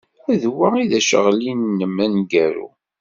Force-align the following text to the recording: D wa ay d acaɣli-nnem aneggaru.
D 0.41 0.43
wa 0.55 0.67
ay 0.77 0.85
d 0.91 0.93
acaɣli-nnem 0.99 1.95
aneggaru. 2.05 2.67